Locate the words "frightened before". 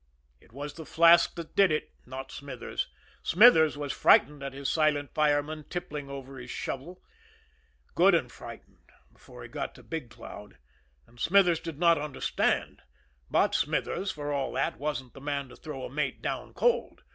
8.31-9.43